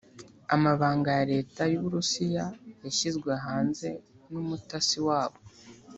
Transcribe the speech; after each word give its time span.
Amabanga 0.55 1.07
ya 1.17 1.25
Leta 1.33 1.61
y’uburusiya 1.71 2.45
yashyizwe 2.83 3.31
yanze 3.43 3.89
numutasi 4.31 4.99
wabo 5.07 5.37